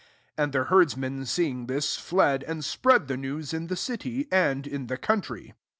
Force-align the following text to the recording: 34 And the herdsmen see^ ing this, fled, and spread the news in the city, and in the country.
34 0.35 0.43
And 0.43 0.51
the 0.51 0.63
herdsmen 0.71 1.19
see^ 1.25 1.45
ing 1.45 1.67
this, 1.67 1.95
fled, 1.95 2.41
and 2.45 2.65
spread 2.65 3.07
the 3.07 3.17
news 3.17 3.53
in 3.53 3.67
the 3.67 3.75
city, 3.75 4.27
and 4.31 4.65
in 4.65 4.87
the 4.87 4.97
country. 4.97 5.53